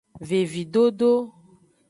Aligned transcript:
Vevidodo. 0.29 1.11